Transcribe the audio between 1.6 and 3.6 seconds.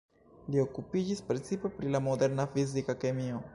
pri la moderna fizika kemio.